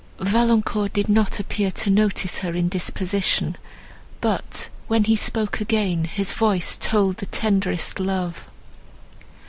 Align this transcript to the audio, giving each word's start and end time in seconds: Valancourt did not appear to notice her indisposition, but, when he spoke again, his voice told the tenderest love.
Valancourt 0.19 0.93
did 0.93 1.07
not 1.07 1.39
appear 1.39 1.69
to 1.69 1.91
notice 1.91 2.39
her 2.39 2.55
indisposition, 2.55 3.55
but, 4.19 4.67
when 4.87 5.03
he 5.03 5.15
spoke 5.15 5.61
again, 5.61 6.05
his 6.05 6.33
voice 6.33 6.75
told 6.75 7.17
the 7.17 7.27
tenderest 7.27 7.99
love. 7.99 8.47